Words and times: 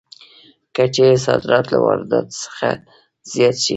که 0.75 0.83
چېرې 0.95 1.17
صادرات 1.25 1.65
له 1.73 1.77
وارداتو 1.85 2.37
څخه 2.43 2.69
زیات 3.31 3.55
شي 3.63 3.69